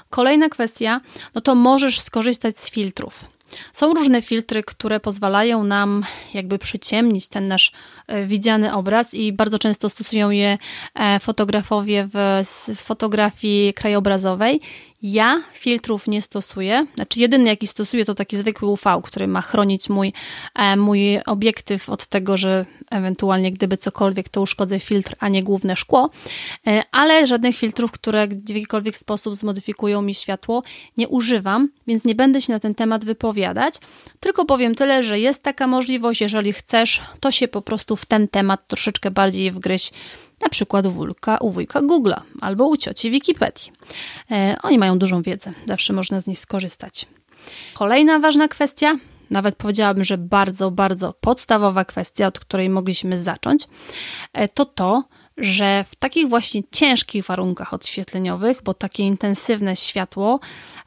Kolejna 0.09 0.49
kwestia, 0.49 1.01
no 1.35 1.41
to 1.41 1.55
możesz 1.55 1.99
skorzystać 1.99 2.59
z 2.59 2.71
filtrów. 2.71 3.25
Są 3.73 3.93
różne 3.93 4.21
filtry, 4.21 4.63
które 4.63 4.99
pozwalają 4.99 5.63
nam 5.63 6.05
jakby 6.33 6.59
przyciemnić 6.59 7.29
ten 7.29 7.47
nasz 7.47 7.71
e, 8.07 8.25
widziany 8.25 8.73
obraz 8.73 9.13
i 9.13 9.33
bardzo 9.33 9.59
często 9.59 9.89
stosują 9.89 10.29
je 10.29 10.57
e, 10.95 11.19
fotografowie 11.19 12.07
w 12.13 12.43
fotografii 12.75 13.73
krajobrazowej. 13.73 14.61
Ja 15.03 15.43
filtrów 15.53 16.07
nie 16.07 16.21
stosuję. 16.21 16.87
Znaczy, 16.95 17.19
jedyny 17.19 17.49
jaki 17.49 17.67
stosuję 17.67 18.05
to 18.05 18.15
taki 18.15 18.37
zwykły 18.37 18.67
UV, 18.67 19.01
który 19.03 19.27
ma 19.27 19.41
chronić 19.41 19.89
mój, 19.89 20.13
e, 20.55 20.75
mój 20.75 21.19
obiektyw 21.25 21.89
od 21.89 22.05
tego, 22.05 22.37
że 22.37 22.65
ewentualnie 22.91 23.51
gdyby 23.51 23.77
cokolwiek, 23.77 24.29
to 24.29 24.41
uszkodzę 24.41 24.79
filtr, 24.79 25.15
a 25.19 25.29
nie 25.29 25.43
główne 25.43 25.75
szkło. 25.75 26.09
E, 26.67 26.83
ale 26.91 27.27
żadnych 27.27 27.57
filtrów, 27.57 27.91
które 27.91 28.27
w 28.27 28.49
jakikolwiek 28.49 28.97
sposób 28.97 29.35
zmodyfikują 29.35 30.01
mi 30.01 30.13
światło, 30.13 30.63
nie 30.97 31.07
używam, 31.07 31.69
więc 31.87 32.05
nie 32.05 32.15
będę 32.15 32.41
się 32.41 32.53
na 32.53 32.59
ten 32.59 32.75
temat 32.75 33.05
wypowiadać. 33.05 33.75
Tylko 34.19 34.45
powiem 34.45 34.75
tyle, 34.75 35.03
że 35.03 35.19
jest 35.19 35.43
taka 35.43 35.67
możliwość. 35.67 36.21
Jeżeli 36.21 36.53
chcesz, 36.53 37.01
to 37.19 37.31
się 37.31 37.47
po 37.47 37.61
prostu 37.61 37.95
w 37.95 38.05
ten 38.05 38.27
temat 38.27 38.67
troszeczkę 38.67 39.11
bardziej 39.11 39.51
wgryź 39.51 39.91
na 40.43 40.49
przykład 40.49 40.85
u 40.85 40.91
wujka, 40.91 41.37
u 41.37 41.49
wujka 41.49 41.81
Google'a 41.81 42.21
albo 42.41 42.67
u 42.67 42.77
cioci 42.77 43.11
Wikipedii. 43.11 43.71
E, 44.31 44.57
oni 44.63 44.77
mają 44.77 44.99
dużą 44.99 45.21
wiedzę, 45.21 45.53
zawsze 45.65 45.93
można 45.93 46.19
z 46.19 46.27
nich 46.27 46.39
skorzystać. 46.39 47.05
Kolejna 47.73 48.19
ważna 48.19 48.47
kwestia, 48.47 48.97
nawet 49.29 49.55
powiedziałabym, 49.55 50.03
że 50.03 50.17
bardzo, 50.17 50.71
bardzo 50.71 51.13
podstawowa 51.13 51.85
kwestia, 51.85 52.27
od 52.27 52.39
której 52.39 52.69
mogliśmy 52.69 53.17
zacząć, 53.17 53.67
e, 54.33 54.49
to 54.49 54.65
to, 54.65 55.03
że 55.37 55.85
w 55.87 55.95
takich 55.95 56.29
właśnie 56.29 56.61
ciężkich 56.71 57.25
warunkach 57.25 57.73
odświetleniowych, 57.73 58.61
bo 58.63 58.73
takie 58.73 59.03
intensywne 59.03 59.75
światło 59.75 60.39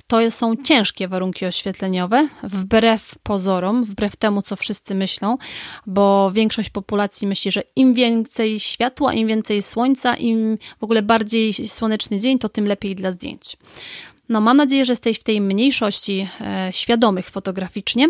to 0.06 0.30
są 0.30 0.56
ciężkie 0.56 1.08
warunki 1.08 1.46
oświetleniowe, 1.46 2.28
wbrew 2.42 3.14
pozorom, 3.22 3.84
wbrew 3.84 4.16
temu, 4.16 4.42
co 4.42 4.56
wszyscy 4.56 4.94
myślą, 4.94 5.38
bo 5.86 6.30
większość 6.32 6.70
populacji 6.70 7.26
myśli, 7.28 7.50
że 7.50 7.62
im 7.76 7.94
więcej 7.94 8.60
światła, 8.60 9.12
im 9.12 9.28
więcej 9.28 9.62
słońca, 9.62 10.16
im 10.16 10.58
w 10.80 10.84
ogóle 10.84 11.02
bardziej 11.02 11.54
słoneczny 11.54 12.20
dzień, 12.20 12.38
to 12.38 12.48
tym 12.48 12.66
lepiej 12.66 12.94
dla 12.94 13.10
zdjęć. 13.10 13.56
No, 14.28 14.40
mam 14.40 14.56
nadzieję, 14.56 14.84
że 14.84 14.92
jesteś 14.92 15.18
w 15.18 15.24
tej 15.24 15.40
mniejszości 15.40 16.28
e, 16.40 16.68
świadomych 16.72 17.30
fotograficznie, 17.30 18.08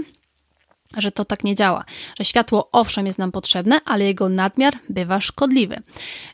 że 0.96 1.12
to 1.12 1.24
tak 1.24 1.44
nie 1.44 1.54
działa, 1.54 1.84
że 2.18 2.24
światło 2.24 2.68
owszem 2.72 3.06
jest 3.06 3.18
nam 3.18 3.32
potrzebne, 3.32 3.80
ale 3.84 4.04
jego 4.04 4.28
nadmiar 4.28 4.78
bywa 4.88 5.20
szkodliwy. 5.20 5.82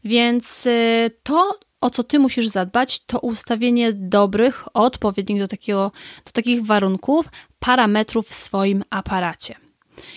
Więc 0.05 0.67
e, 0.67 1.11
to 1.23 1.59
o 1.83 1.91
co 1.91 2.05
ty 2.05 2.19
musisz 2.19 2.49
zadbać, 2.49 3.05
to 3.05 3.19
ustawienie 3.19 3.93
dobrych, 3.93 4.65
odpowiednich 4.75 5.39
do, 5.39 5.49
takiego, 5.49 5.93
do 6.25 6.33
takich 6.33 6.67
warunków 6.67 7.29
parametrów 7.59 8.29
w 8.29 8.35
swoim 8.35 8.85
aparacie. 8.91 9.55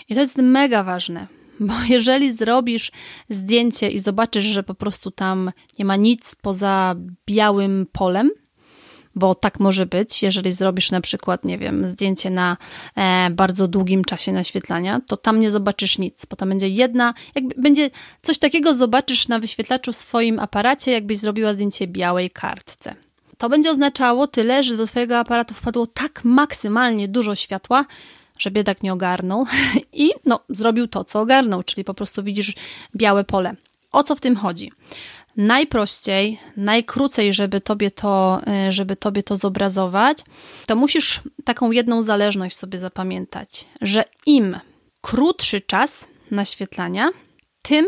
I 0.10 0.16
to 0.16 0.22
jest 0.22 0.38
mega 0.38 0.84
ważne, 0.84 1.28
bo 1.60 1.74
jeżeli 1.90 2.34
zrobisz 2.34 2.92
zdjęcie 3.30 3.90
i 3.90 4.00
zobaczysz, 4.00 4.46
że 4.46 4.64
po 4.64 4.76
prostu 4.76 5.12
tam 5.12 5.52
nie 5.80 5.86
ma 5.86 5.96
nic 5.96 6.36
poza 6.36 6.96
białym 7.28 7.88
polem, 7.92 8.32
bo 9.16 9.36
tak 9.36 9.60
może 9.60 9.86
być, 9.86 10.24
jeżeli 10.24 10.52
zrobisz 10.52 10.92
na 10.92 11.02
przykład, 11.02 11.46
nie 11.46 11.58
wiem, 11.58 11.88
zdjęcie 11.88 12.30
na 12.30 12.58
e, 12.96 13.30
bardzo 13.30 13.68
długim 13.68 14.04
czasie 14.04 14.32
naświetlania, 14.32 15.02
to 15.08 15.18
tam 15.18 15.40
nie 15.40 15.52
zobaczysz 15.52 15.98
nic, 15.98 16.26
bo 16.26 16.36
tam 16.36 16.50
będzie 16.50 16.70
jedna, 16.70 17.14
jakby 17.36 17.62
będzie 17.62 17.90
coś 18.22 18.38
takiego 18.38 18.74
zobaczysz 18.74 19.28
na 19.28 19.40
wyświetlaczu 19.40 19.94
w 19.94 19.96
swoim 19.96 20.40
aparacie, 20.40 20.92
jakbyś 20.92 21.18
zrobiła 21.18 21.54
zdjęcie 21.54 21.88
białej 21.88 22.30
kartce. 22.30 22.96
To 23.38 23.50
będzie 23.50 23.72
oznaczało 23.72 24.28
tyle, 24.28 24.64
że 24.64 24.78
do 24.78 24.88
Twojego 24.88 25.20
aparatu 25.20 25.54
wpadło 25.54 25.88
tak 25.88 26.22
maksymalnie 26.24 27.08
dużo 27.08 27.36
światła, 27.36 27.86
że 28.40 28.52
biedak 28.52 28.84
nie 28.84 28.94
ogarnął 28.94 29.46
i 29.94 30.12
no, 30.26 30.40
zrobił 30.50 30.88
to, 30.88 31.04
co 31.04 31.22
ogarnął, 31.22 31.64
czyli 31.64 31.84
po 31.84 31.94
prostu 31.94 32.24
widzisz 32.24 32.54
białe 32.96 33.24
pole. 33.24 33.56
O 33.92 34.04
co 34.04 34.16
w 34.16 34.22
tym 34.22 34.36
chodzi? 34.36 34.72
Najprościej, 35.38 36.40
najkrócej, 36.58 37.34
żeby 37.34 37.62
tobie 37.62 37.92
to, 37.92 38.42
e, 38.48 38.72
żeby 38.72 38.96
tobie 38.96 39.24
to 39.24 39.36
zobrazować, 39.36 40.18
to 40.66 40.76
musisz 40.76 41.22
taką 41.44 41.72
jedną 41.72 42.02
zależność 42.02 42.56
sobie 42.56 42.80
zapamiętać, 42.80 43.66
że 43.82 44.04
im 44.26 44.60
krótszy 45.02 45.62
czas 45.62 46.08
naświetlania, 46.32 47.10
tym 47.62 47.86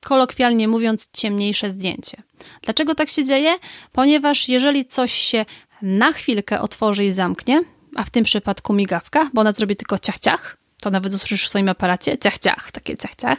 kolokwialnie 0.00 0.68
mówiąc, 0.68 1.08
ciemniejsze 1.12 1.70
zdjęcie. 1.70 2.22
Dlaczego 2.62 2.94
tak 2.94 3.08
się 3.08 3.24
dzieje? 3.24 3.56
Ponieważ 3.92 4.48
jeżeli 4.48 4.84
coś 4.84 5.12
się 5.12 5.44
na 5.82 6.12
chwilkę 6.12 6.60
otworzy 6.60 7.04
i 7.04 7.10
zamknie, 7.10 7.62
a 7.96 8.04
w 8.04 8.10
tym 8.10 8.24
przypadku 8.24 8.72
migawka, 8.72 9.30
bo 9.34 9.40
ona 9.40 9.52
zrobi 9.52 9.76
tylko 9.76 9.96
ciach-ciach, 9.96 10.56
to 10.84 10.90
nawet 10.90 11.14
usłyszysz 11.14 11.44
w 11.44 11.48
swoim 11.48 11.68
aparacie, 11.68 12.18
ciach, 12.18 12.38
ciach, 12.38 12.72
takie 12.72 12.96
ciach, 12.96 13.14
ciach, 13.14 13.38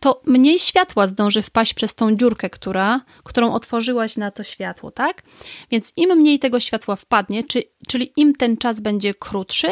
to 0.00 0.20
mniej 0.26 0.58
światła 0.58 1.06
zdąży 1.06 1.42
wpaść 1.42 1.74
przez 1.74 1.94
tą 1.94 2.16
dziurkę, 2.16 2.50
która, 2.50 3.00
którą 3.24 3.52
otworzyłaś 3.52 4.16
na 4.16 4.30
to 4.30 4.44
światło, 4.44 4.90
tak? 4.90 5.22
Więc 5.70 5.92
im 5.96 6.18
mniej 6.18 6.38
tego 6.38 6.60
światła 6.60 6.96
wpadnie, 6.96 7.44
czy, 7.44 7.62
czyli 7.88 8.12
im 8.16 8.34
ten 8.34 8.56
czas 8.56 8.80
będzie 8.80 9.14
krótszy, 9.14 9.68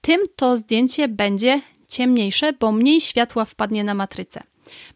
tym 0.00 0.20
to 0.36 0.56
zdjęcie 0.56 1.08
będzie 1.08 1.60
ciemniejsze, 1.88 2.52
bo 2.52 2.72
mniej 2.72 3.00
światła 3.00 3.44
wpadnie 3.44 3.84
na 3.84 3.94
matrycę. 3.94 4.42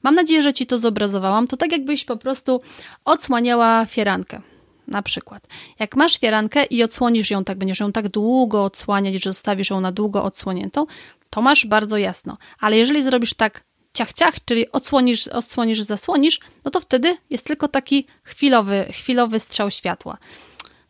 Mam 0.02 0.14
nadzieję, 0.14 0.42
że 0.42 0.52
Ci 0.52 0.66
to 0.66 0.78
zobrazowałam. 0.78 1.46
To 1.46 1.56
tak 1.56 1.72
jakbyś 1.72 2.04
po 2.04 2.16
prostu 2.16 2.60
odsłaniała 3.04 3.86
fierankę. 3.86 4.40
Na 4.88 5.02
przykład, 5.02 5.46
jak 5.78 5.96
masz 5.96 6.18
fierankę 6.18 6.64
i 6.64 6.82
odsłonisz 6.82 7.30
ją 7.30 7.44
tak, 7.44 7.58
będziesz 7.58 7.80
ją 7.80 7.92
tak 7.92 8.08
długo 8.08 8.64
odsłaniać, 8.64 9.14
że 9.14 9.32
zostawisz 9.32 9.70
ją 9.70 9.80
na 9.80 9.92
długo 9.92 10.24
odsłoniętą, 10.24 10.86
to 11.30 11.42
masz 11.42 11.66
bardzo 11.66 11.96
jasno. 11.96 12.38
Ale 12.60 12.76
jeżeli 12.76 13.02
zrobisz 13.02 13.34
tak 13.34 13.64
ciach, 13.94 14.12
ciach, 14.12 14.44
czyli 14.44 14.72
odsłonisz, 14.72 15.28
odsłonisz, 15.28 15.80
zasłonisz, 15.80 16.40
no 16.64 16.70
to 16.70 16.80
wtedy 16.80 17.16
jest 17.30 17.46
tylko 17.46 17.68
taki 17.68 18.06
chwilowy, 18.22 18.86
chwilowy 18.92 19.38
strzał 19.38 19.70
światła. 19.70 20.18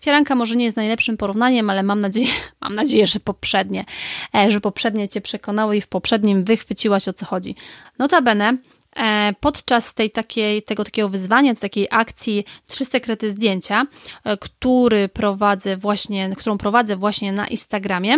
Fieranka 0.01 0.35
może 0.35 0.57
nie 0.57 0.65
jest 0.65 0.77
najlepszym 0.77 1.17
porównaniem, 1.17 1.71
ale 1.71 1.83
mam 1.83 2.01
nadzieję, 2.01 2.29
mam 2.61 2.75
nadzieję, 2.75 3.07
że 3.07 3.21
poprzednie, 3.21 3.85
e, 4.35 4.51
że 4.51 4.61
poprzednie 4.61 5.09
Cię 5.09 5.21
przekonały 5.21 5.77
i 5.77 5.81
w 5.81 5.89
poprzednim 5.89 6.45
wychwyciłaś 6.45 7.09
o 7.09 7.13
co 7.13 7.27
chodzi. 7.27 7.55
Notabene, 7.99 8.57
e, 8.97 9.35
podczas 9.41 9.95
tej 9.95 10.11
takiej, 10.11 10.63
tego 10.63 10.85
takiego 10.85 11.09
wyzwania, 11.09 11.55
takiej 11.55 11.87
akcji 11.91 12.45
Trzy 12.67 12.85
sekrety 12.85 13.31
zdjęcia, 13.31 13.87
e, 14.25 14.37
który 14.37 15.09
prowadzę 15.09 15.77
właśnie, 15.77 16.31
którą 16.37 16.59
prowadzę 16.59 16.97
właśnie 16.97 17.33
na 17.33 17.47
Instagramie. 17.47 18.17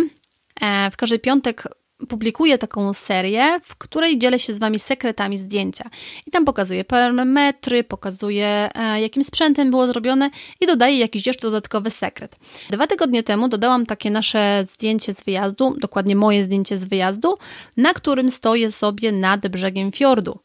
W 0.91 0.97
każdy 0.97 1.19
piątek 1.19 1.67
publikuję 2.09 2.57
taką 2.57 2.93
serię, 2.93 3.59
w 3.63 3.75
której 3.75 4.17
dzielę 4.17 4.39
się 4.39 4.53
z 4.53 4.59
Wami 4.59 4.79
sekretami 4.79 5.37
zdjęcia. 5.37 5.89
I 6.27 6.31
tam 6.31 6.45
pokazuję 6.45 6.85
parametry, 6.85 7.83
pokazuję 7.83 8.69
e, 8.75 9.01
jakim 9.01 9.23
sprzętem 9.23 9.69
było 9.71 9.87
zrobione 9.87 10.29
i 10.61 10.65
dodaję 10.65 10.97
jakiś 10.97 11.27
jeszcze 11.27 11.41
dodatkowy 11.41 11.89
sekret. 11.89 12.35
Dwa 12.69 12.87
tygodnie 12.87 13.23
temu 13.23 13.47
dodałam 13.47 13.85
takie 13.85 14.11
nasze 14.11 14.65
zdjęcie 14.73 15.13
z 15.13 15.23
wyjazdu, 15.23 15.75
dokładnie 15.79 16.15
moje 16.15 16.43
zdjęcie 16.43 16.77
z 16.77 16.85
wyjazdu, 16.85 17.37
na 17.77 17.93
którym 17.93 18.31
stoję 18.31 18.71
sobie 18.71 19.11
nad 19.11 19.47
brzegiem 19.47 19.91
fiordu. 19.91 20.39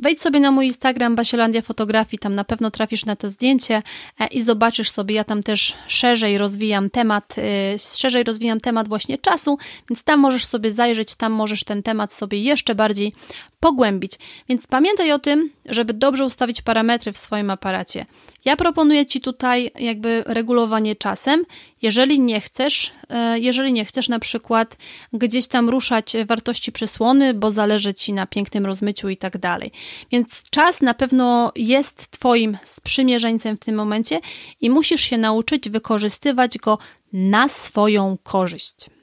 Wejdź 0.00 0.20
sobie 0.20 0.40
na 0.40 0.50
mój 0.50 0.66
Instagram 0.66 1.16
Basielandia 1.16 1.62
Fotografii, 1.62 2.18
tam 2.18 2.34
na 2.34 2.44
pewno 2.44 2.70
trafisz 2.70 3.04
na 3.04 3.16
to 3.16 3.28
zdjęcie 3.28 3.82
e, 4.20 4.26
i 4.26 4.42
zobaczysz 4.42 4.90
sobie, 4.90 5.14
ja 5.14 5.24
tam 5.24 5.42
też 5.42 5.74
szerzej 5.88 6.38
rozwijam 6.38 6.90
temat, 6.90 7.36
e, 7.38 7.78
szerzej 7.78 8.24
rozwijam 8.24 8.60
temat 8.60 8.88
właśnie 8.88 9.18
czasu, 9.18 9.58
więc 9.90 10.02
tam 10.02 10.20
możesz 10.20 10.44
sobie 10.44 10.70
zajrzeć, 10.70 11.14
tam 11.14 11.32
możesz 11.32 11.64
ten 11.64 11.82
temat 11.82 12.12
sobie 12.12 12.42
jeszcze 12.42 12.74
bardziej 12.74 13.12
pogłębić. 13.60 14.12
Więc 14.48 14.66
pamiętaj 14.66 15.12
o 15.12 15.18
tym, 15.18 15.50
żeby 15.64 15.94
dobrze 15.94 16.24
ustawić 16.24 16.62
parametry 16.62 17.12
w 17.12 17.18
swoim 17.18 17.50
aparacie. 17.50 18.06
Ja 18.44 18.56
proponuję 18.56 19.06
Ci 19.06 19.20
tutaj 19.20 19.70
jakby 19.78 20.22
regulowanie 20.26 20.96
czasem, 20.96 21.44
jeżeli 21.82 22.20
nie 22.20 22.40
chcesz, 22.40 22.92
e, 23.08 23.38
jeżeli 23.38 23.72
nie 23.72 23.84
chcesz 23.84 24.08
na 24.08 24.18
przykład 24.18 24.76
gdzieś 25.12 25.46
tam 25.46 25.68
ruszać 25.68 26.12
wartości 26.26 26.72
przysłony, 26.72 27.34
bo 27.34 27.50
zależy 27.50 27.94
Ci 27.94 28.12
na 28.12 28.26
pięknym 28.26 28.66
rozmyciu 28.66 29.08
i 29.08 29.16
tak 29.16 29.38
dalej. 29.38 29.72
Więc 30.10 30.42
czas 30.50 30.80
na 30.80 30.94
pewno 30.94 31.52
jest 31.56 32.10
Twoim 32.10 32.58
sprzymierzeńcem 32.64 33.56
w 33.56 33.60
tym 33.60 33.74
momencie 33.74 34.20
i 34.60 34.70
musisz 34.70 35.00
się 35.00 35.18
nauczyć 35.18 35.70
wykorzystywać 35.70 36.58
go 36.58 36.78
na 37.12 37.48
swoją 37.48 38.18
korzyść. 38.22 38.97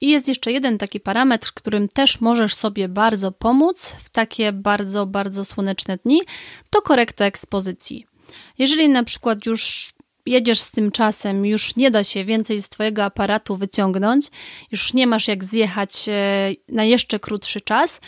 I 0.00 0.08
jest 0.08 0.28
jeszcze 0.28 0.52
jeden 0.52 0.78
taki 0.78 1.00
parametr, 1.00 1.52
którym 1.54 1.88
też 1.88 2.20
możesz 2.20 2.54
sobie 2.54 2.88
bardzo 2.88 3.32
pomóc 3.32 3.94
w 3.98 4.10
takie 4.10 4.52
bardzo, 4.52 5.06
bardzo 5.06 5.44
słoneczne 5.44 5.98
dni, 6.04 6.20
to 6.70 6.82
korekta 6.82 7.24
ekspozycji. 7.24 8.06
Jeżeli 8.58 8.88
na 8.88 9.04
przykład 9.04 9.46
już 9.46 9.92
jedziesz 10.26 10.60
z 10.60 10.70
tym 10.70 10.90
czasem, 10.90 11.46
już 11.46 11.76
nie 11.76 11.90
da 11.90 12.04
się 12.04 12.24
więcej 12.24 12.62
z 12.62 12.68
Twojego 12.68 13.04
aparatu 13.04 13.56
wyciągnąć, 13.56 14.26
już 14.72 14.94
nie 14.94 15.06
masz 15.06 15.28
jak 15.28 15.44
zjechać 15.44 16.08
e, 16.08 16.50
na 16.68 16.84
jeszcze 16.84 17.20
krótszy 17.20 17.60
czas, 17.60 18.00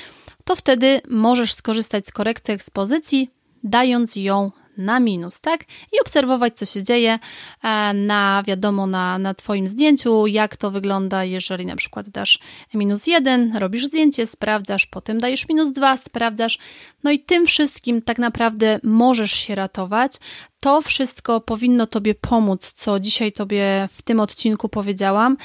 to 0.44 0.56
wtedy 0.56 1.00
możesz 1.08 1.52
skorzystać 1.52 2.06
z 2.06 2.12
korekty 2.12 2.52
ekspozycji, 2.52 3.30
dając 3.64 4.16
ją 4.16 4.50
na 4.76 5.00
minus, 5.00 5.40
tak? 5.40 5.64
I 5.92 6.00
obserwować, 6.00 6.54
co 6.56 6.66
się 6.66 6.82
dzieje 6.82 7.18
e, 7.62 7.94
na, 7.94 8.42
wiadomo, 8.46 8.86
na, 8.86 9.18
na 9.18 9.34
Twoim 9.34 9.66
zdjęciu, 9.66 10.26
jak 10.26 10.56
to 10.56 10.70
wygląda, 10.70 11.24
jeżeli 11.24 11.66
na 11.66 11.76
przykład 11.76 12.08
dasz 12.08 12.38
minus 12.74 13.06
jeden, 13.06 13.56
robisz 13.56 13.86
zdjęcie, 13.86 14.26
sprawdzasz, 14.26 14.86
potem 14.86 15.18
dajesz 15.20 15.48
minus 15.48 15.72
dwa, 15.72 15.96
sprawdzasz. 15.96 16.58
No 17.04 17.10
i 17.10 17.18
tym 17.18 17.46
wszystkim 17.46 18.02
tak 18.02 18.18
naprawdę 18.18 18.80
możesz 18.82 19.32
się 19.32 19.54
ratować. 19.54 20.12
To 20.60 20.82
wszystko 20.82 21.40
powinno 21.40 21.86
Tobie 21.86 22.14
pomóc, 22.14 22.72
co 22.72 23.00
dzisiaj 23.00 23.32
Tobie 23.32 23.88
w 23.92 24.02
tym 24.02 24.20
odcinku 24.20 24.68
powiedziałam. 24.68 25.36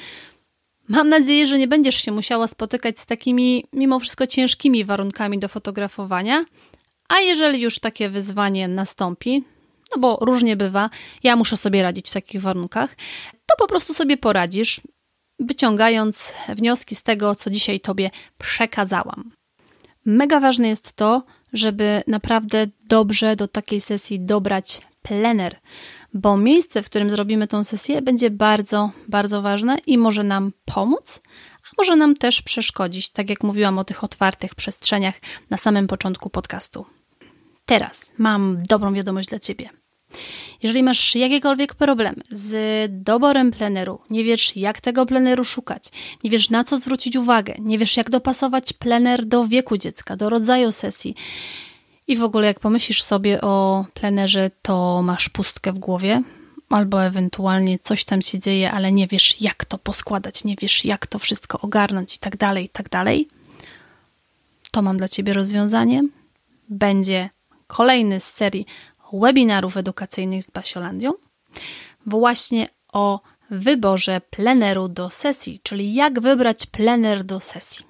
Mam 0.87 1.09
nadzieję, 1.09 1.47
że 1.47 1.57
nie 1.57 1.67
będziesz 1.67 1.95
się 1.95 2.11
musiała 2.11 2.47
spotykać 2.47 2.99
z 2.99 3.05
takimi, 3.05 3.65
mimo 3.73 3.99
wszystko, 3.99 4.27
ciężkimi 4.27 4.85
warunkami 4.85 5.39
do 5.39 5.47
fotografowania. 5.47 6.45
A 7.07 7.19
jeżeli 7.19 7.61
już 7.61 7.79
takie 7.79 8.09
wyzwanie 8.09 8.67
nastąpi, 8.67 9.43
no 9.95 10.01
bo 10.01 10.17
różnie 10.21 10.55
bywa, 10.55 10.89
ja 11.23 11.35
muszę 11.35 11.57
sobie 11.57 11.83
radzić 11.83 12.09
w 12.09 12.13
takich 12.13 12.41
warunkach, 12.41 12.95
to 13.31 13.55
po 13.57 13.67
prostu 13.67 13.93
sobie 13.93 14.17
poradzisz, 14.17 14.81
wyciągając 15.39 16.33
wnioski 16.49 16.95
z 16.95 17.03
tego, 17.03 17.35
co 17.35 17.49
dzisiaj 17.49 17.79
Tobie 17.79 18.09
przekazałam. 18.37 19.31
Mega 20.05 20.39
ważne 20.39 20.67
jest 20.67 20.93
to, 20.93 21.23
żeby 21.53 22.03
naprawdę 22.07 22.67
dobrze 22.83 23.35
do 23.35 23.47
takiej 23.47 23.81
sesji 23.81 24.19
dobrać 24.19 24.81
plener, 25.01 25.59
bo 26.13 26.37
miejsce, 26.37 26.83
w 26.83 26.85
którym 26.85 27.09
zrobimy 27.09 27.47
tą 27.47 27.63
sesję, 27.63 28.01
będzie 28.01 28.29
bardzo, 28.29 28.91
bardzo 29.07 29.41
ważne 29.41 29.77
i 29.87 29.97
może 29.97 30.23
nam 30.23 30.51
pomóc, 30.65 31.21
a 31.63 31.69
może 31.77 31.95
nam 31.95 32.15
też 32.15 32.41
przeszkodzić, 32.41 33.09
tak 33.09 33.29
jak 33.29 33.43
mówiłam 33.43 33.77
o 33.77 33.83
tych 33.83 34.03
otwartych 34.03 34.55
przestrzeniach 34.55 35.15
na 35.49 35.57
samym 35.57 35.87
początku 35.87 36.29
podcastu. 36.29 36.96
Teraz 37.67 38.11
mam 38.17 38.63
dobrą 38.69 38.93
wiadomość 38.93 39.29
dla 39.29 39.39
Ciebie. 39.39 39.69
Jeżeli 40.63 40.83
masz 40.83 41.15
jakiekolwiek 41.15 41.75
problemy 41.75 42.21
z 42.31 42.55
doborem 43.03 43.51
pleneru, 43.51 43.99
nie 44.09 44.23
wiesz 44.23 44.55
jak 44.57 44.81
tego 44.81 45.05
pleneru 45.05 45.43
szukać, 45.43 45.83
nie 46.23 46.29
wiesz 46.29 46.49
na 46.49 46.63
co 46.63 46.79
zwrócić 46.79 47.15
uwagę, 47.15 47.55
nie 47.59 47.77
wiesz 47.77 47.97
jak 47.97 48.09
dopasować 48.09 48.73
plener 48.73 49.25
do 49.25 49.47
wieku 49.47 49.77
dziecka, 49.77 50.15
do 50.15 50.29
rodzaju 50.29 50.71
sesji 50.71 51.15
i 52.07 52.15
w 52.15 52.23
ogóle 52.23 52.47
jak 52.47 52.59
pomyślisz 52.59 53.03
sobie 53.03 53.41
o 53.41 53.85
plenerze, 53.93 54.51
to 54.61 55.01
masz 55.03 55.29
pustkę 55.29 55.73
w 55.73 55.79
głowie, 55.79 56.21
albo 56.69 57.03
ewentualnie 57.03 57.79
coś 57.79 58.05
tam 58.05 58.21
się 58.21 58.39
dzieje, 58.39 58.71
ale 58.71 58.91
nie 58.91 59.07
wiesz 59.07 59.41
jak 59.41 59.65
to 59.65 59.77
poskładać, 59.77 60.43
nie 60.43 60.55
wiesz 60.61 60.85
jak 60.85 61.07
to 61.07 61.19
wszystko 61.19 61.59
ogarnąć 61.59 62.15
i 62.15 62.19
tak 62.19 62.37
dalej, 62.37 62.69
tak 62.69 62.89
dalej, 62.89 63.27
to 64.71 64.81
mam 64.81 64.97
dla 64.97 65.07
Ciebie 65.07 65.33
rozwiązanie. 65.33 66.03
Będzie 66.69 67.29
kolejny 67.67 68.19
z 68.19 68.23
serii 68.23 68.65
webinarów 69.13 69.77
edukacyjnych 69.77 70.43
z 70.43 70.51
Basiolandią, 70.51 71.13
właśnie 72.05 72.67
o 72.93 73.21
wyborze 73.49 74.21
pleneru 74.29 74.87
do 74.87 75.09
sesji, 75.09 75.59
czyli 75.63 75.93
jak 75.93 76.19
wybrać 76.19 76.65
plener 76.65 77.23
do 77.23 77.39
sesji. 77.39 77.85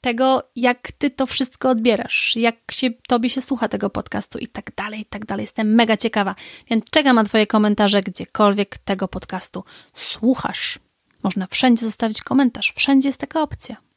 tego, 0.00 0.42
jak 0.56 0.92
ty 0.92 1.10
to 1.10 1.26
wszystko 1.26 1.70
odbierasz, 1.70 2.36
jak 2.36 2.56
się, 2.72 2.90
tobie 3.08 3.30
się 3.30 3.40
słucha 3.40 3.68
tego 3.68 3.90
podcastu 3.90 4.38
i 4.38 4.46
tak 4.46 4.74
dalej, 4.74 5.00
i 5.00 5.04
tak 5.04 5.26
dalej. 5.26 5.42
Jestem 5.42 5.74
mega 5.74 5.96
ciekawa, 5.96 6.34
więc 6.70 6.84
czekam 6.90 7.16
na 7.16 7.24
twoje 7.24 7.46
komentarze, 7.46 8.02
gdziekolwiek 8.02 8.78
tego 8.78 9.08
podcastu 9.08 9.64
słuchasz. 9.94 10.78
Można 11.22 11.46
wszędzie 11.46 11.86
zostawić 11.86 12.22
komentarz, 12.22 12.72
wszędzie 12.76 13.08
jest 13.08 13.20
taka 13.20 13.42
opcja. 13.42 13.87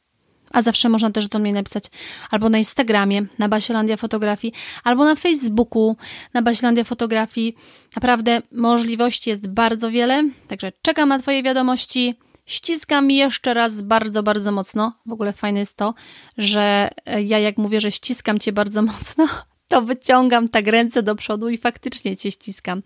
A 0.52 0.62
zawsze 0.62 0.88
można 0.88 1.10
też 1.10 1.28
do 1.28 1.38
mnie 1.38 1.52
napisać 1.52 1.84
albo 2.30 2.48
na 2.48 2.58
Instagramie, 2.58 3.26
na 3.38 3.48
Basiolandia 3.48 3.96
Fotografii, 3.96 4.54
albo 4.84 5.04
na 5.04 5.14
Facebooku, 5.14 5.96
na 6.34 6.42
Basiolandia 6.42 6.84
Fotografii. 6.84 7.56
Naprawdę 7.96 8.42
możliwości 8.52 9.30
jest 9.30 9.46
bardzo 9.46 9.90
wiele, 9.90 10.30
także 10.48 10.72
czekam 10.82 11.08
na 11.08 11.18
Twoje 11.18 11.42
wiadomości. 11.42 12.14
Ściskam 12.46 13.10
jeszcze 13.10 13.54
raz 13.54 13.82
bardzo, 13.82 14.22
bardzo 14.22 14.52
mocno. 14.52 14.92
W 15.06 15.12
ogóle 15.12 15.32
fajne 15.32 15.60
jest 15.60 15.76
to, 15.76 15.94
że 16.38 16.88
e, 17.06 17.22
ja 17.22 17.38
jak 17.38 17.58
mówię, 17.58 17.80
że 17.80 17.92
ściskam 17.92 18.38
Cię 18.38 18.52
bardzo 18.52 18.82
mocno, 18.92 19.28
to 19.68 19.82
wyciągam 19.82 20.48
tak 20.48 20.66
ręce 20.66 21.02
do 21.02 21.14
przodu 21.14 21.48
i 21.48 21.58
faktycznie 21.58 22.16
Cię 22.16 22.30
ściskam. 22.30 22.82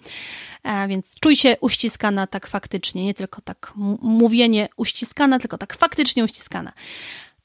A 0.63 0.89
więc 0.89 1.15
czuj 1.21 1.37
się 1.37 1.57
uściskana 1.61 2.27
tak 2.27 2.47
faktycznie, 2.47 3.05
nie 3.05 3.15
tylko 3.15 3.41
tak 3.41 3.73
mówienie 4.03 4.69
uściskana, 4.77 5.39
tylko 5.39 5.59
tak 5.59 5.77
faktycznie 5.77 6.25
uściskana. 6.25 6.73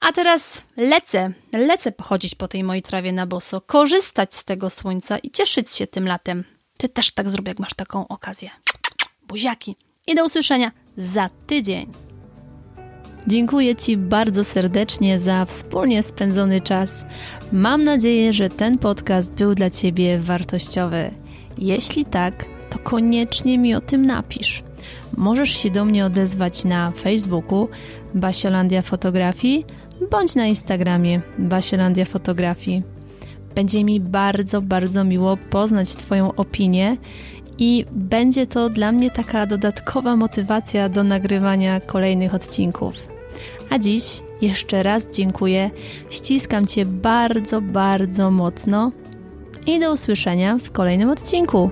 A 0.01 0.11
teraz 0.11 0.63
lecę, 0.77 1.31
lecę 1.53 1.91
pochodzić 1.91 2.35
po 2.35 2.47
tej 2.47 2.63
mojej 2.63 2.83
trawie 2.83 3.13
na 3.13 3.27
boso, 3.27 3.61
korzystać 3.61 4.35
z 4.35 4.43
tego 4.43 4.69
słońca 4.69 5.17
i 5.17 5.31
cieszyć 5.31 5.75
się 5.75 5.87
tym 5.87 6.07
latem. 6.07 6.43
Ty 6.77 6.89
też 6.89 7.11
tak 7.11 7.29
zrób, 7.29 7.47
jak 7.47 7.59
masz 7.59 7.73
taką 7.73 8.07
okazję. 8.07 8.49
Buziaki. 9.27 9.75
I 10.07 10.15
do 10.15 10.25
usłyszenia 10.25 10.71
za 10.97 11.29
tydzień. 11.47 11.91
Dziękuję 13.27 13.75
Ci 13.75 13.97
bardzo 13.97 14.43
serdecznie 14.43 15.19
za 15.19 15.45
wspólnie 15.45 16.03
spędzony 16.03 16.61
czas. 16.61 17.05
Mam 17.51 17.83
nadzieję, 17.83 18.33
że 18.33 18.49
ten 18.49 18.77
podcast 18.77 19.33
był 19.33 19.55
dla 19.55 19.69
Ciebie 19.69 20.19
wartościowy. 20.19 21.11
Jeśli 21.57 22.05
tak, 22.05 22.45
to 22.69 22.79
koniecznie 22.79 23.57
mi 23.57 23.75
o 23.75 23.81
tym 23.81 24.05
napisz. 24.05 24.63
Możesz 25.17 25.49
się 25.57 25.69
do 25.69 25.85
mnie 25.85 26.05
odezwać 26.05 26.63
na 26.63 26.91
Facebooku 26.91 27.69
Basiolandia 28.13 28.81
Fotografii 28.81 29.65
bądź 30.12 30.36
na 30.36 30.45
Instagramie 30.45 31.21
Basiolandia 31.38 32.06
Fotografii. 32.06 32.84
Będzie 33.56 33.84
mi 33.84 34.00
bardzo, 34.00 34.62
bardzo 34.62 35.04
miło 35.04 35.38
poznać 35.38 35.95
Twoją 35.95 36.36
opinię 36.36 36.97
i 37.58 37.86
będzie 37.91 38.47
to 38.47 38.69
dla 38.69 38.91
mnie 38.91 39.12
taka 39.12 39.45
dodatkowa 39.45 40.15
motywacja 40.15 40.89
do 40.89 41.04
nagrywania 41.04 41.80
kolejnych 41.80 42.36
odcinków. 42.36 43.08
A 43.69 43.80
dziś 43.80 44.04
jeszcze 44.41 44.84
raz 44.84 45.08
dziękuję, 45.12 45.69
ściskam 46.10 46.67
Cię 46.67 46.86
bardzo, 46.86 47.62
bardzo 47.62 48.32
mocno 48.32 48.91
i 49.67 49.80
do 49.80 49.93
usłyszenia 49.93 50.58
w 50.58 50.71
kolejnym 50.71 51.10
odcinku. 51.10 51.69